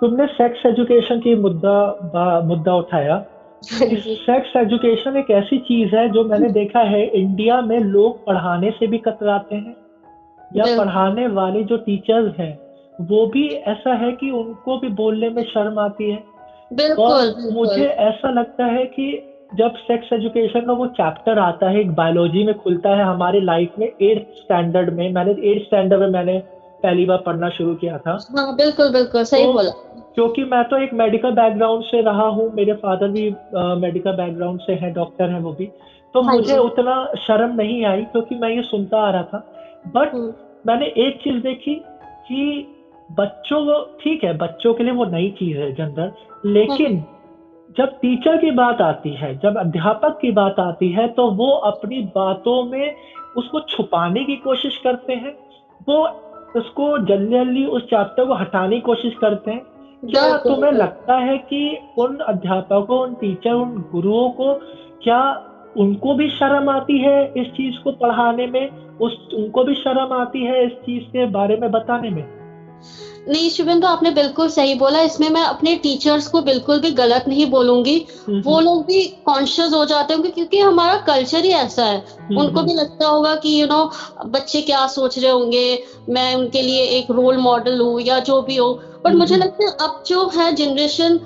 [0.00, 3.14] तुमने सेक्स एजुकेशन की मुद्दा मुद्दा उठाया।
[3.72, 8.70] हाँ सेक्स एजुकेशन एक ऐसी चीज़ है जो मैंने देखा है इंडिया में लोग पढ़ाने
[8.70, 9.74] से भी कतराते हैं।
[10.56, 12.58] या पढ़ाने वाले जो टीचर्स हैं
[13.00, 16.22] वो भी ऐसा है कि उनको भी बोलने में शर्म आती है।
[16.72, 21.68] बिल्कुल और बिल्कुल। मुझे ऐसा लगता है कि जब सेक्स एजुकेशन का वो चैप्टर आता
[21.68, 26.00] है एक बायोलॉजी में खुलता है हमारी लाइफ में एट्थ स्टैंडर्ड में मैंने एट्थ स्टैंडर्ड
[26.00, 26.38] में मैंने
[26.82, 29.70] पहली बार पढ़ना शुरू किया था। हाँ बिल्कुल बिल्कुल सही तो- बोला।
[30.14, 33.30] क्योंकि मैं तो एक मेडिकल बैकग्राउंड से रहा हूँ मेरे फादर भी
[33.80, 35.66] मेडिकल बैकग्राउंड से है डॉक्टर है वो भी।
[36.14, 39.38] तो हाँ मुझे उतना शर्म नहीं आई क्योंकि मैं ये सुनता आ रहा था।
[39.86, 40.32] बट हम्म,
[40.66, 41.74] मैंने एक चीज़ देखी
[42.28, 42.66] कि
[43.12, 46.12] बच्चों को ठीक है बच्चों के लिए वो नई चीज़ है जनरल
[46.44, 47.04] लेकिन
[47.76, 52.00] जब टीचर की बात आती है जब अध्यापक की बात आती है तो वो अपनी
[52.02, 52.92] बातों में
[53.36, 55.32] उसको छुपाने की कोशिश करते हैं।
[55.88, 56.08] वो
[56.56, 59.60] उसको जल्दी जल्दी उस चैप्टर को हटाने की कोशिश करते हैं।
[60.04, 64.54] क्या तुम्हें। लगता है कि उन अध्यापकों उन टीचर उन गुरुओं को
[65.02, 65.42] क्या
[65.76, 68.68] उनको भी शर्म आती है इस चीज़ को पढ़ाने में?
[69.00, 72.37] उस उनको भी शर्म आती है इस चीज़ के बारे में बताने में?
[73.28, 77.46] नहीं शुभेंदु आपने बिल्कुल सही बोला। इसमें मैं अपने टीचर्स को बिल्कुल भी गलत नहीं
[77.46, 82.04] बोलूँगी। हम्म, वो लोग भी कॉन्शियस हो जाते होंगे क्योंकि हमारा कल्चर ही ऐसा है।
[82.38, 86.34] उनको भी लगता होगा कि यू you नो know, बच्चे क्या सोच रहे होंगे मैं
[86.34, 90.02] उनके लिए एक रोल मॉडल हूँ या जो भी हो। बट मुझे। लगता है अब
[90.06, 91.20] जो है जनरेशन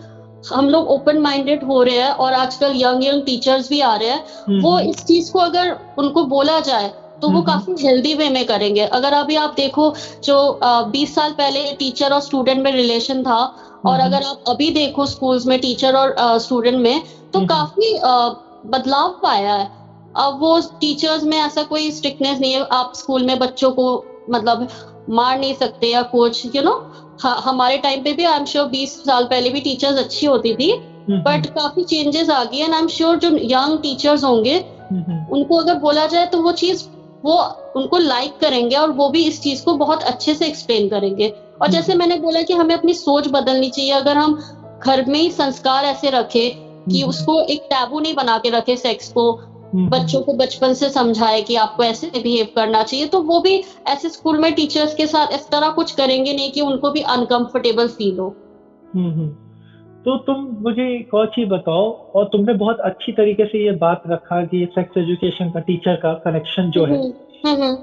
[0.51, 4.09] हम लोग ओपन माइंडेड हो रहे हैं और आजकल यंग यंग टीचर्स भी आ रहे
[4.09, 6.91] हैं। वो इस चीज़ को अगर उनको बोला जाए
[7.23, 9.93] तो वो हम्म। काफ़ी हेल्दी वे में करेंगे। अगर अभी आप देखो
[10.25, 10.37] जो
[10.93, 15.07] बीस साल पहले टीचर और स्टूडेंट में रिलेशन था और हम्म। अगर आप अभी देखो
[15.07, 17.95] स्कूल्स में टीचर और स्टूडेंट में तो हम्म। काफ़ी
[18.71, 19.71] बदलाव आया है।
[20.17, 23.87] अब वो टीचर्स में ऐसा कोई स्ट्रिक्टनेस नहीं है। आप स्कूल में बच्चों को
[24.31, 24.67] मतलब
[25.11, 26.75] मार नहीं सकते या कुछ यू नो
[27.23, 30.71] हमारे टाइम पे भी आई एम श्योर बीस साल पहले भी टीचर्स अच्छी होती थी
[30.71, 35.03] हम्म, बट काफ़ी चेंजेस आ गई एंड आई एम श्योर जो यंग टीचर्स होंगे हम्म,
[35.03, 36.85] हम्म, उनको अगर बोला जाए तो वो चीज़
[37.25, 37.37] वो
[37.77, 41.61] उनको लाइक करेंगे और वो भी इस चीज़ को बहुत अच्छे से एक्सप्लेन करेंगे और
[41.61, 44.39] हम्म। जैसे मैंने बोला कि हमें अपनी सोच बदलनी चाहिए अगर हम
[44.85, 48.77] घर में ही संस्कार ऐसे रखे कि हम्म। उसको एक टैबू नहीं बना के रखे
[48.77, 49.31] सेक्स को
[49.75, 53.63] हम्म, बच्चों को बचपन से समझाए कि आपको ऐसे बिहेव करना चाहिए तो वो भी
[53.89, 57.89] ऐसे स्कूल में टीचर्स के साथ इस तरह कुछ करेंगे नहीं कि उनको भी अनकंफर्टेबल
[57.89, 58.35] फील हो
[58.95, 59.52] हम्म, हम्म।
[60.05, 64.03] तो तुम मुझे एक और चीज़ बताओ और तुमने बहुत अच्छी तरीके से ये बात
[64.07, 67.77] रखा कि सेक्स एजुकेशन का टीचर का कनेक्शन जो है। हम्म, हम्म,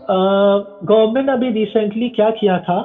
[0.88, 2.80] गवर्नमेंट अभी रिसेंटली क्या किया था?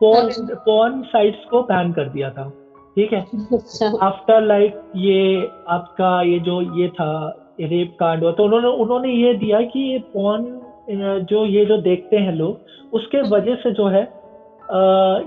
[0.00, 2.48] अच्छा। पोर्न साइट्स को बैन कर दिया था
[2.96, 3.20] ठीक है?
[3.52, 7.10] अच्छा। आफ्टर लाइक ये आपका ये जो ये था
[7.60, 12.16] रेप कांड हुआ तो उन्होंने उन्होंने ये दिया कि ये पोर्न जो ये जो देखते
[12.16, 12.58] हैं लोग
[12.92, 14.02] उसके वजह से जो है
[14.70, 14.78] अ,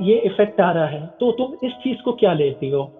[0.01, 2.91] ये इफ़ेक्ट आ रहा है। तो तुम इस चीज़ को क्या लेती हो?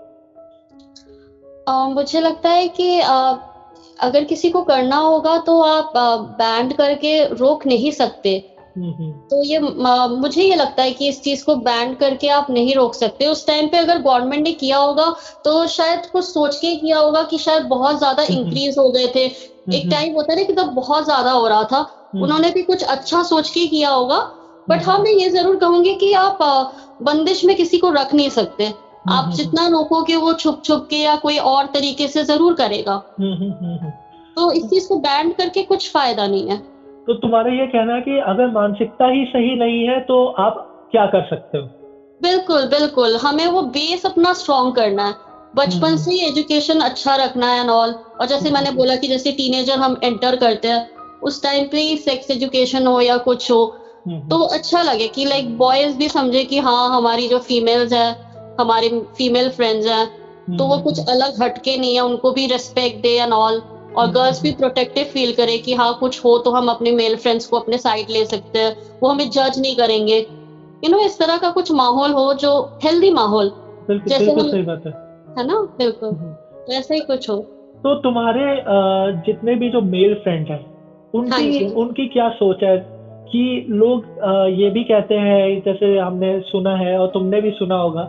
[1.68, 3.34] अ, मुझे लगता है कि अ,
[4.00, 5.92] अगर किसी को करना होगा तो आप
[6.38, 8.32] बैंड करके रोक नहीं सकते।
[8.78, 12.50] हम्म, हम्म, तो ये मुझे ये लगता है कि इस चीज़ को बैन करके आप
[12.50, 16.56] नहीं रोक सकते। उस टाइम पे अगर गवर्नमेंट ने किया होगा तो शायद कुछ सोच
[16.56, 19.34] के किया होगा कि शायद बहुत ज़्यादा हम्म, इंक्रीज हो गए थे। एक
[19.70, 22.64] हम्म, टाइम होता है ना कि तब बहुत ज़्यादा हो रहा था हम्म, उन्होंने भी
[22.64, 24.18] कुछ अच्छा सोच के किया होगा।
[24.68, 26.38] But hmm. हाँ मैं ये ज़रूर कहूँगी कि आप
[27.02, 30.88] बंदिश में किसी को रख नहीं सकते। हम्म, आप हम्म, जितना रोकोगे वो छुप छुप
[30.90, 33.92] के या कोई और तरीके से ज़रूर करेगा। हम्म, हम्म, हम्म, हम्म।
[34.36, 36.58] तो इस चीज़ को बैन करके कुछ फ़ायदा नहीं है।
[37.08, 41.06] तो तुम्हारा ये कहना है कि अगर मानसिकता ही सही नहीं है तो आप क्या
[41.06, 41.64] कर सकते हो?
[42.22, 45.14] बिल्कुल बिल्कुल। हमें वो बेस अपना स्ट्रॉन्ग करना है।
[45.56, 49.08] बचपन हम्म। से ही एजुकेशन अच्छा रखना है एंड ऑल और जैसे मैंने बोला कि
[49.08, 50.88] जैसे टीनेजर हम एंटर करते हैं
[51.20, 53.76] उस टाइम पे ही सेक्स एजुकेशन हो या कुछ हो
[54.08, 58.29] हम्म, तो अच्छा लगे कि लाइक बॉयज़ भी समझे कि हाँ हमारी जो फीमेल्स है
[58.60, 62.46] हमारे फीमेल फ्रेंड्स हैं हम्म, तो वो हम्म, कुछ अलग हटके नहीं है उनको भी
[62.48, 63.62] रेस्पेक्ट दे एंड ऑल
[63.98, 67.16] और हम्म, गर्ल्स भी प्रोटेक्टिव फील करे कि हाँ कुछ हो तो हम अपने मेल
[67.16, 70.18] फ्रेंड्स को अपने साइड ले सकते हैं। वो हमें जज नहीं करेंगे।
[70.84, 72.52] यू नो इस तरह का कुछ माहौल हो जो
[72.84, 73.50] हेल्दी माहौल।
[73.88, 74.92] बिल्कुल जैसे बिल्कुल सही बात है।
[75.40, 75.62] है ना?
[75.78, 76.34] बिल्कुल। हम्म।
[76.82, 77.36] तो ही कुछ हो।
[77.84, 78.64] तो तुम्हारे
[79.26, 82.78] जितने भी जो मेल फ्रेंड हैं हाँ उनकी जी। उनकी क्या सोच है
[83.32, 84.06] कि लोग
[84.60, 88.02] ये भी कहते हैं जैसे हमने सुना है और तुमने भी सुना होगा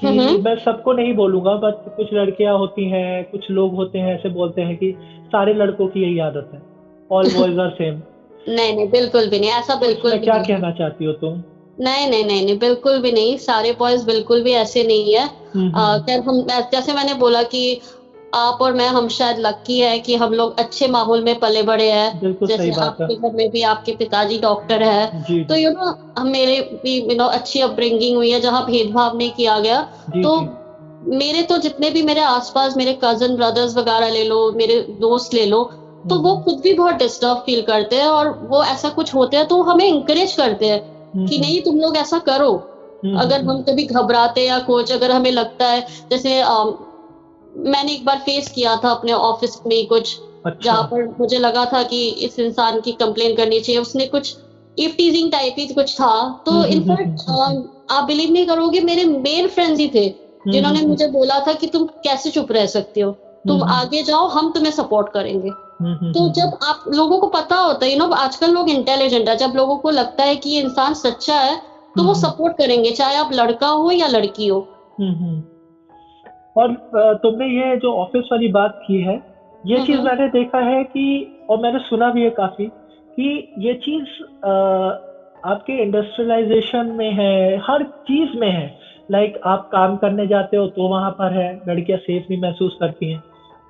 [0.00, 4.14] कि हम्म। मैं सबको नहीं बोलूँगा बट कुछ लड़कियाँ होती हैं कुछ लोग होते हैं
[4.14, 4.92] ऐसे बोलते हैं कि
[5.32, 6.62] सारे लड़कों की यही आदत है
[7.10, 8.02] ऑल बॉयज़ आर सेम
[8.48, 11.42] नहीं नहीं बिल्कुल भी नहीं ऐसा बिल्कुल इसमें भी क्या कहना चाहती हो तुम?
[11.80, 15.98] नहीं नहीं नहीं नहीं बिल्कुल भी नहीं सारे बॉयज़ बिल्कुल भी ऐसे नहीं है। हम्म,
[15.98, 17.80] खैर हम जैसे मैंने बोला कि
[18.34, 21.90] आप और मैं हम शायद लक्की है कि हम लोग अच्छे माहौल में पले बड़े
[21.90, 26.28] हैं। जैसे सही आपके घर में भी आपके पिताजी डॉक्टर है। तो यू नो हम
[26.28, 30.38] मेरे भी यू नो अच्छी अपब्रिंगिंग हुई है जहाँ भेदभाव नहीं किया गया। जी तो
[30.40, 35.34] जी। मेरे तो जितने भी मेरे आसपास मेरे कज़न ब्रदर्स वगैरह ले लो मेरे दोस्त
[35.34, 35.62] ले लो
[36.08, 39.46] तो वो खुद भी बहुत डिस्टर्ब फील करते हैं और वो ऐसा कुछ होते हैं
[39.46, 42.50] तो हमें इंकरेज करते हैं हम्म, कि नहीं तुम लोग ऐसा करो।
[43.04, 46.40] हम्म, अगर हम्म, हम कभी घबराते या कुछ अगर हमें लगता है जैसे
[47.56, 51.64] मैंने एक बार फेस किया था अपने ऑफ़िस में कुछ अच्छा। जहाँ पर मुझे लगा
[51.64, 54.34] था कि इस इंसान की कंप्लेन करनी चाहिए। उसने कुछ
[54.78, 58.46] इफ़ टीजिंग टाइप ही कुछ था। तो हम्म, हम्म, इनफैक्ट हम्म, हम्म, आप बिलीव नहीं
[58.46, 60.08] करोगे मेरे मेल फ्रेंड्स ही थे
[60.46, 63.10] जिन्होंने मुझे बोला था कि तुम कैसे चुप रह सकते हो?
[63.48, 65.50] तुम आगे जाओ हम तुम्हें सपोर्ट करेंगे।
[66.12, 69.52] तो जब आप लोगों को पता होता है यू नो आजकल लोग इंटेलिजेंट है। जब
[69.56, 71.56] लोगों को लगता है कि ये इंसान सच्चा है
[71.96, 74.60] तो वो सपोर्ट करेंगे चाहे आप लड़का हो या लड़की हो।
[76.56, 79.14] और तुमने ये जो ऑफ़िस वाली बात की है
[79.64, 82.66] ये चीज़। मैंने देखा है कि और मैंने सुना भी है काफ़ी
[83.18, 84.22] कि ये चीज़
[85.46, 88.72] आपके इंडस्ट्रियलाइजेशन में है हर चीज़ में है।
[89.10, 93.10] लाइक आप काम करने जाते हो तो वहाँ पर है लड़कियाँ सेफ़ नहीं महसूस करती
[93.10, 93.22] हैं।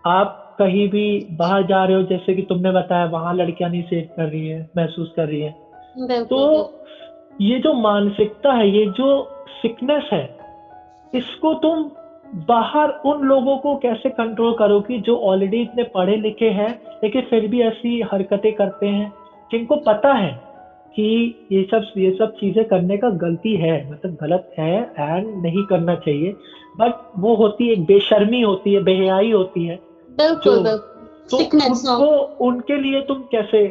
[0.06, 4.06] आप कहीं भी बाहर जा रहे हो जैसे कि तुमने बताया वहाँ लड़कियाँ नहीं सेफ़
[4.16, 5.50] कर रही है महसूस कर रही है।
[6.24, 6.72] तो
[7.40, 9.08] ये जो मानसिकता है ये जो
[9.62, 10.24] सिकनेस है
[11.14, 11.90] इसको तुम
[12.34, 16.70] बाहर उन लोगों को कैसे कंट्रोल करोगी जो ऑलरेडी इतने पढ़े लिखे हैं
[17.04, 19.12] लेकिन फिर भी ऐसी हरकतें करते हैं
[19.52, 20.30] जिनको पता है
[20.96, 25.64] कि ये सब ये सब चीज़ें करने का गलती है मतलब गलत है एंड नहीं
[25.64, 26.32] करना चाहिए।
[26.80, 29.76] बट वो होती है बेशर्मी होती है बेहयाई होती है।
[30.10, 30.66] बिल्कुल
[31.30, 32.10] तो उनको
[32.46, 33.66] उनके लिए तुम कैसे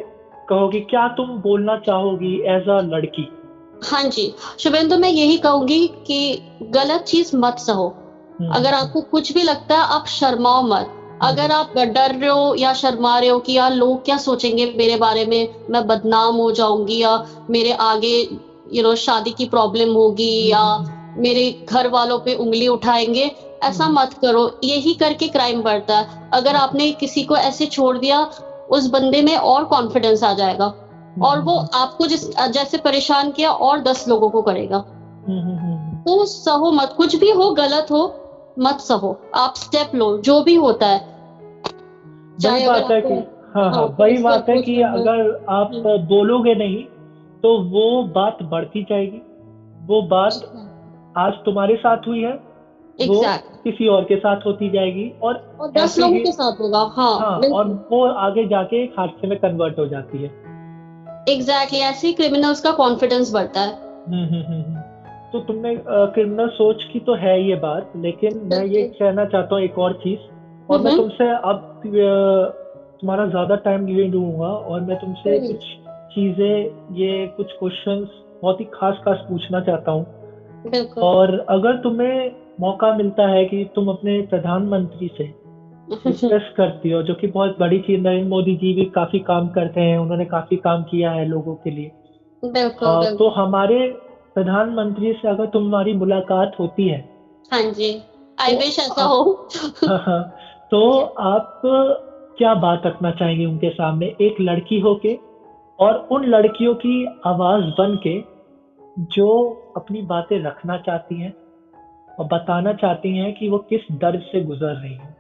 [0.50, 0.80] कहोगी?
[0.80, 3.28] क्या तुम बोलना चाहोगी एज अ लड़की?
[3.84, 7.94] हाँ जी। शुभेंदु मैं यही कहूँगी कि गलत चीज़ मत सहो।
[8.52, 12.74] अगर आपको कुछ भी लगता है आप शर्माओ मत। अगर आप डर रहे हो या
[12.74, 17.02] शर्मा रहे हो कि यार लोग क्या सोचेंगे मेरे बारे में मैं बदनाम हो जाऊँगी
[17.02, 18.38] या मेरे आगे
[18.74, 20.78] यू नो शादी की प्रॉब्लम होगी या
[21.18, 23.32] मेरे घर वालों पे उंगली उठाएँगे
[23.64, 27.98] ऐसा हम्म। मत करो। यही करके क्राइम बढ़ता है। अगर आपने किसी को ऐसे छोड़
[27.98, 28.32] दिया
[28.72, 30.74] उस बंदे में और कॉन्फिडेंस आ जाएगा।
[31.22, 34.78] और वो हम्म। आपको जिस जैसे परेशान किया और दस लोगों को करेगा।
[35.28, 38.20] हम्म, तो सहो मत। कुछ भी हो गलत हो
[38.60, 41.00] मत सहो आप स्टेप लो जो भी होता है।
[42.46, 43.14] वही बात है कि
[43.56, 45.72] हाँ हाँ वही बात है कि अगर आप
[46.10, 46.84] बोलोगे नहीं
[47.44, 49.22] तो वो बात बढ़ती जाएगी।
[49.86, 50.34] वो बात
[51.18, 52.54] आज तुम्हारे साथ हुई है।
[53.08, 53.24] वो
[53.64, 57.40] किसी और के साथ होती जाएगी और, और दस लोगों के साथ होगा हाँ, हाँ
[57.40, 60.54] और वो आगे जाके एक हादसे में कन्वर्ट हो जाती है।
[61.30, 63.74] एग्जैक्टली exactly, ऐसे ही क्रिमिनल्स का कॉन्फिडेंस बढ़ता है।
[64.08, 64.83] हम्म, हम्म, हम्म,
[65.34, 69.64] तो तुमने क्रिमिनल सोच की तो है ये बात लेकिन मैं ये कहना चाहता हूँ
[69.64, 70.20] एक और चीज़
[70.70, 75.66] और मैं तुमसे अब तुम्हारा ज़्यादा टाइम नहीं लूँगा और मैं तुमसे कुछ
[76.16, 78.08] चीज़ें ये कुछ क्वेश्चंस
[78.44, 80.06] बहुत ही खास खास पूछना चाहता हूँ।
[81.04, 85.24] और अगर तुम्हें मौका मिलता है कि तुम अपने प्रधानमंत्री से
[86.06, 89.82] डिस्कस करती हो जो कि बहुत बड़ी चीज़ नरेंद्र मोदी जी भी काफ़ी काम करते
[89.82, 91.92] हैं उन्होंने काफ़ी काम किया है लोगों के लिए।
[92.44, 94.03] बिल्कुल तो हमारे
[94.36, 97.10] प्रधानमंत्री से अगर तुम्हारी मुलाकात होती है।
[97.52, 98.02] हाँ जी।
[98.40, 99.48] आई विश तो ऐसा हो।
[99.86, 100.36] हाँ, हाँ,
[100.72, 101.62] तो आप
[102.38, 104.06] क्या बात रखना चाहेंगे उनके सामने?
[104.22, 105.18] एक लड़की होके
[105.80, 108.22] और उन लड़कियों की आवाज़ बन के
[109.00, 109.28] जो
[109.78, 111.34] अपनी बातें रखना चाहती हैं
[112.20, 115.13] और बताना चाहती हैं कि वो किस दर्द से गुजर रही हैं।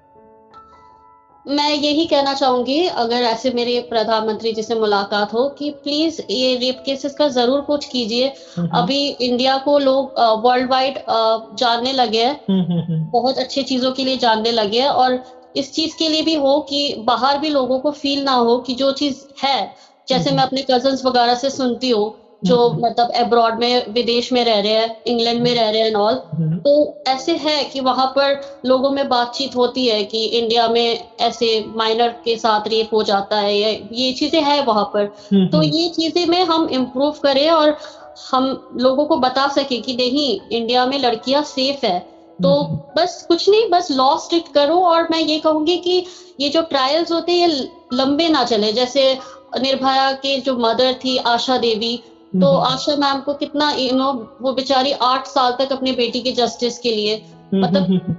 [1.46, 6.56] मैं यही कहना चाहूँगी अगर ऐसे मेरे प्रधानमंत्री जी से मुलाकात हो कि प्लीज़ ये
[6.56, 11.00] रेप केसेस का ज़रूर कुछ कीजिए। हम्म, हम्म। अभी इंडिया को लोग वर्ल्ड वाइड
[11.56, 15.22] जानने लगे हैं। हम्म, बहुत अच्छी चीज़ों के लिए जानने लगे हैं और
[15.56, 18.74] इस चीज़ के लिए भी हो कि बाहर भी लोगों को फील ना हो कि
[18.74, 19.72] जो चीज़ है
[20.08, 22.12] जैसे मैं अपने कज़न वगैरह से सुनती हूँ
[22.44, 26.22] जो मतलब अब्रॉड में विदेश में रह रहे हैं इंग्लैंड में रह रहे हैं ऑल
[26.66, 26.74] तो
[27.08, 32.10] ऐसे है कि वहाँ पर लोगों में बातचीत होती है कि इंडिया में ऐसे माइनर
[32.24, 35.06] के साथ रेप हो जाता है या ये चीज़ें है वहाँ पर।
[35.52, 37.76] तो ये चीज़ें में हम इम्प्रूव करें और
[38.32, 38.46] हम
[38.82, 42.00] लोगों को बता सके कि नहीं इंडिया में लड़कियाँ सेफ़ है।
[42.40, 42.64] तो
[42.98, 46.04] बस कुछ नहीं बस लॉ स्ट्रिक्ट करो और मैं ये कहूँगी कि
[46.40, 49.14] ये जो ट्रायल्स होते हैं ये लंबे ना चले। जैसे
[49.62, 52.00] निर्भया के जो मदर थी आशा देवी
[52.34, 56.32] तो आशा मैम को कितना यू नो वो बेचारी आठ साल तक अपनी बेटी के
[56.32, 57.22] जस्टिस के लिए
[57.54, 58.16] मतलब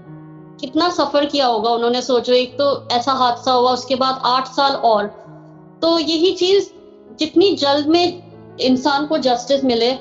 [0.61, 4.73] कितना सफ़र किया होगा उन्होंने सोचो एक तो ऐसा हादसा हुआ उसके बाद आठ साल
[4.73, 5.07] और।
[5.83, 6.69] तो यही चीज़
[7.19, 8.23] जितनी जल्द में
[8.61, 9.93] इंसान को जस्टिस मिले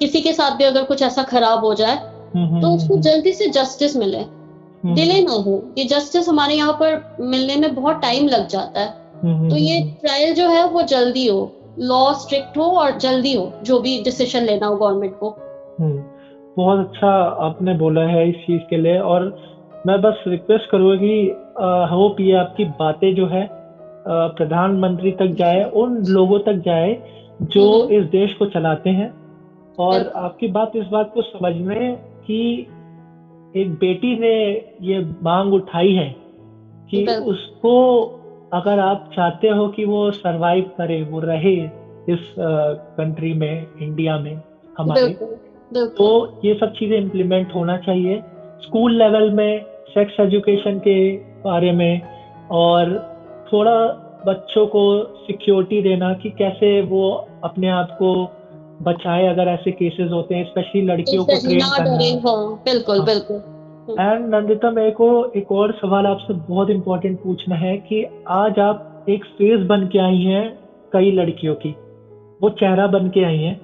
[0.00, 1.96] किसी के साथ भी अगर कुछ ऐसा खराब हो जाए
[2.36, 4.24] तो उसको जल्दी से जस्टिस मिले।
[4.86, 9.48] डिले ना हो। ये जस्टिस हमारे यहाँ पर मिलने में बहुत टाइम लग जाता है।
[9.50, 13.80] तो ये ट्रायल जो है वो जल्दी हो। लॉ स्ट्रिक्ट हो और जल्दी हो जो
[13.80, 15.28] भी डिसीज़न लेना हो गवर्नमेंट को।
[15.80, 16.04] हम्म,
[16.56, 17.08] बहुत अच्छा
[17.46, 19.36] आपने बोला है इस चीज़ के लिए और
[19.86, 21.36] मैं बस रिक्वेस्ट करूँगा कि
[21.94, 23.48] होप ये आपकी बातें जो है
[24.08, 27.02] प्रधानमंत्री तक जाए उन लोगों तक जाए
[27.42, 29.14] जो हम्म। इस देश को चलाते हैं
[29.78, 32.66] और आपकी बात इस बात को समझ समझने कि
[33.56, 34.36] एक बेटी ने
[34.82, 36.16] ये मांग उठाई है
[36.90, 38.04] कि उसको
[38.56, 41.56] अगर आप चाहते हो कि वो सरवाइव करे वो रहे
[42.08, 42.34] इस
[42.98, 44.34] कंट्री में इंडिया में
[44.78, 45.12] हमारे
[45.96, 46.08] तो
[46.44, 48.20] ये सब चीज़ें इम्प्लीमेंट होना चाहिए।
[48.62, 49.60] स्कूल लेवल में
[49.94, 50.96] सेक्स एजुकेशन के
[51.44, 52.00] बारे में
[52.50, 52.94] और
[53.52, 53.76] थोड़ा
[54.26, 54.82] बच्चों को
[55.26, 57.10] सिक्योरिटी देना कि कैसे वो
[57.44, 58.14] अपने आप को
[58.82, 63.55] बचाए अगर ऐसे केसेस होते हैं स्पेशली लड़कियों को ट्रेन करना। हाँ, बिल्कुल हाँ। बिल्कुल।
[63.90, 69.06] एंड नंदिता मेरे को एक और सवाल आपसे बहुत इम्पोर्टेंट पूछना है कि आज आप
[69.08, 70.58] एक फेस बन के आई हैं
[70.92, 71.74] कई लड़कियों की।
[72.42, 73.60] वो चेहरा बन के आई हैं।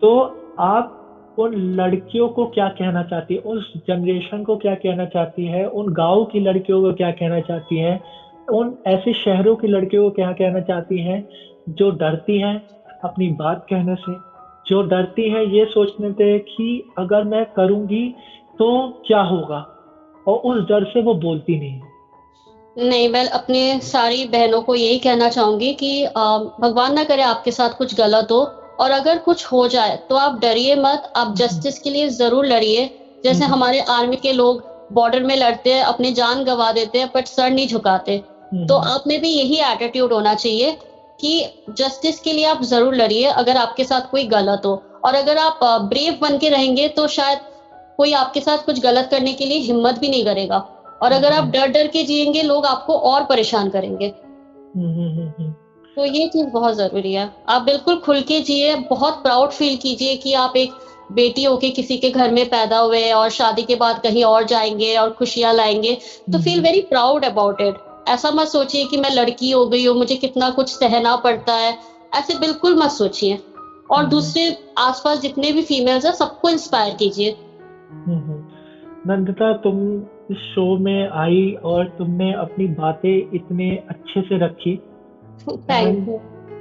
[0.00, 0.94] तो आप
[1.38, 3.40] उन लड़कियों को क्या कहना चाहती है?
[3.40, 5.68] उस जनरेशन को क्या कहना चाहती है?
[5.68, 8.00] उन गाँव की लड़कियों को क्या कहना चाहती हैं?
[8.52, 11.28] उन ऐसे शहरों की लड़कियों को क्या कहना चाहती हैं
[11.68, 12.62] जो डरती हैं
[13.04, 14.12] अपनी बात कहने से?
[14.66, 18.14] जो डरती हैं ये सोचने से कि अगर मैं करूँगी
[18.58, 18.68] तो
[19.06, 19.58] क्या होगा?
[20.26, 25.28] और उस डर से वो बोलती नहीं। नहीं मैं अपने सारी बहनों को यही कहना
[25.28, 25.90] चाहूँगी कि
[26.60, 28.40] भगवान ना करे आपके साथ कुछ गलत हो
[28.80, 32.88] और अगर कुछ हो जाए तो आप डरिए मत। आप जस्टिस के लिए ज़रूर लड़िए।
[33.24, 37.08] जैसे हम्म। हमारे आर्मी के लोग बॉर्डर में लड़ते हैं अपनी जान गंवा देते हैं
[37.14, 40.76] बट सर नहीं झुकाते। हम्म, तो आप में भी यही एटीट्यूड होना चाहिए
[41.18, 41.44] कि
[41.78, 45.58] जस्टिस के लिए आप ज़रूर लड़िए अगर आपके साथ कोई गलत हो। और अगर आप
[45.84, 47.38] ब्रेव बन के रहेंगे तो शायद
[47.98, 50.58] कोई आपके साथ कुछ गलत करने के लिए हिम्मत भी नहीं करेगा
[51.02, 55.28] और अगर आप डर डर के जिएँगे लोग आपको और परेशान करेंगे हम्म, हम्म, हम्म,
[55.28, 55.52] हम्म।
[55.96, 60.16] तो ये चीज़ बहुत ज़रूरी है आप बिल्कुल खुल के जिए बहुत प्राउड फील कीजिए
[60.16, 60.72] कि आप एक
[61.12, 64.94] बेटी होके किसी के घर में पैदा हुए और शादी के बाद कहीं और जाएँगे
[64.96, 67.74] और खुशियाँ लाएँगे तो हम्म। Feel very proud about it
[68.08, 71.76] ऐसा मत सोचिए कि मैं लड़की हो गई हूँ मुझे कितना कुछ सहना पड़ता है
[72.14, 77.30] ऐसे बिल्कुल मत सोचिए और हम्म। दूसरे आसपास जितने भी फीमेल्स हैं सबको इंस्पायर कीजिए
[77.30, 77.47] हम्म, हम्म।
[79.06, 79.78] नंदिता तुम
[80.30, 84.72] इस शो में आई और तुमने अपनी बातें इतने अच्छे से रखी।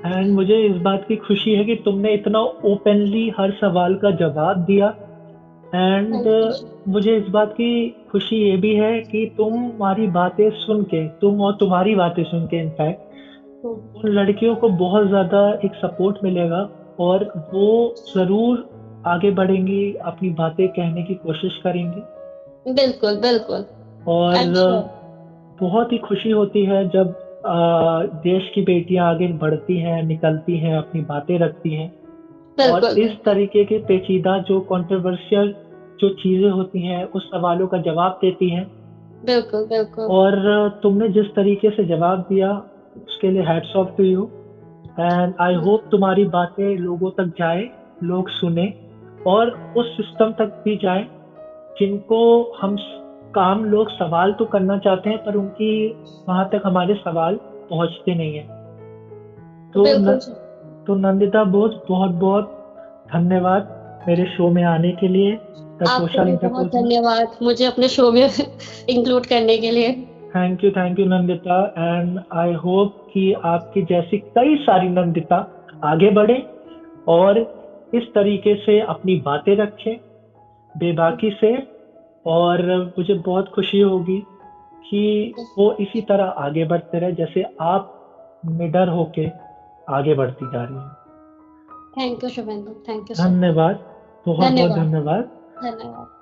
[0.05, 4.63] एंड मुझे इस बात की खुशी है कि तुमने इतना ओपनली हर सवाल का जवाब
[4.65, 4.93] दिया।
[5.75, 6.27] एंड
[6.87, 11.53] मुझे इस बात की खुशी ये भी है कि तुम्हारी बातें सुन के तुम और
[11.53, 17.95] तुम्हारी बातें सुन के इनफैक्ट उन लड़कियों को बहुत ज़्यादा एक सपोर्ट मिलेगा और वो
[18.15, 18.69] ज़रूर
[19.07, 22.01] आगे बढ़ेंगी अपनी बातें कहने की कोशिश करेंगी।
[22.73, 23.65] बिल्कुल बिल्कुल।
[24.07, 25.61] और sure.
[25.61, 27.15] बहुत ही खुशी होती है जब
[27.45, 31.91] आ, देश की बेटियाँ आगे बढ़ती हैं निकलती हैं अपनी बातें रखती हैं।
[32.71, 35.53] और इस तरीके के पेचीदा जो कंट्रोवर्शियल
[35.99, 38.65] जो चीज़ें होती हैं उस सवालों का जवाब देती हैं।
[39.25, 42.51] बिल्कुल बिल्कुल। और तुमने जिस तरीके से जवाब दिया
[43.07, 44.29] उसके लिए hats off to you
[44.99, 47.69] and I hope तुम्हारी बातें लोगों तक जाए
[48.03, 48.73] लोग सुने।
[49.27, 51.07] और उस सिस्टम तक भी जाए
[51.79, 52.77] जिनको हम
[53.35, 55.95] काम लोग सवाल तो करना चाहते हैं पर उनकी
[56.29, 58.43] वहाँ तक हमारे सवाल पहुँचते नहीं है।
[59.71, 60.19] तो न,
[60.87, 62.75] तो नंदिता बोस बहुत बहुत
[63.13, 63.77] धन्यवाद
[64.07, 65.33] मेरे शो में आने के लिए।
[65.89, 68.29] आपको बहुत धन्यवाद। मुझे अपने शो में
[68.89, 69.91] इंक्लूड करने के लिए।
[70.35, 71.73] Thank you thank you Nandita.
[71.77, 75.51] And I hope कि आपकी जैसी कई सारी नंदिता
[75.83, 76.45] आगे बढ़े
[77.07, 77.57] और
[77.93, 79.97] इस तरीके से अपनी बातें रखें
[80.77, 81.63] बेबाकी से
[82.25, 84.23] और मुझे बहुत खुशी होगी
[84.89, 87.93] कि वो इसी तरह आगे बढ़ते रहे जैसे आप
[88.45, 89.27] निडर होके
[89.89, 90.91] आगे बढ़ती जा रही हैं।
[91.97, 92.71] Thank you Shubhendu.
[92.89, 93.75] Thank you धन्यवाद।
[94.25, 95.23] बहुत बहुत धन्यवाद। धन्यवाद।
[95.63, 96.16] धन्यवाद।